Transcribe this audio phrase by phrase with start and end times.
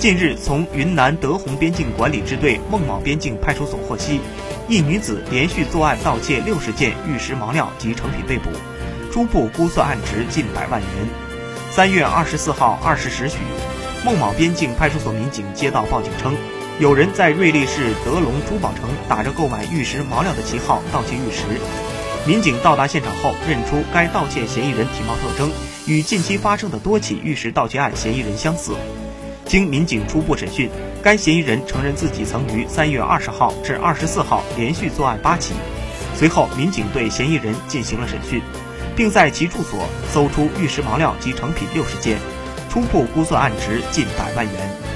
[0.00, 4.18] 近日，从云南德宏边境管理支队孟卯边境派出所获悉，
[4.66, 8.48] 一女子连续作案盗窃六十件玉石毛料及成品被捕，
[9.12, 10.88] 初步估算案值近百万元。
[11.70, 13.36] 三月二十四号二十时许，
[14.02, 16.34] 孟卯边境派出所民警接到报警称，
[16.78, 21.42] 有人在瑞丽市德龙珠宝城打着购买玉石毛料的旗号盗窃玉石。
[22.26, 25.50] 民警到达现场后，认出该盗窃嫌疑人体貌特征
[25.86, 28.72] 与近期发生的多起玉石盗窃案嫌疑人相似。
[29.50, 30.70] 经民警初步审讯，
[31.02, 35.54] 该嫌疑人承认自己曾于三月二十号至二十四号连续作案八起。
[36.14, 38.40] 随后，民警对嫌疑人进行了审讯，
[38.94, 42.16] 并在其住所搜出玉石毛料及成品六十件，
[42.68, 44.89] 初步估算案值近百万元。